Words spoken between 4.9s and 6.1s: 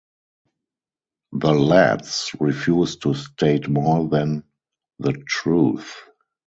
the truth.